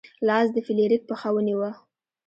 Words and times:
لاس 0.27 0.47
د 0.53 0.57
فلیریک 0.67 1.01
پښه 1.09 1.29
ونیوه. 1.33 1.71